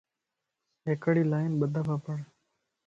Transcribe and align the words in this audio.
ھڪڙي 0.87 1.23
لائن 1.31 1.51
ٻه 1.59 1.67
دفع 1.75 1.97
پڙھ 2.05 2.23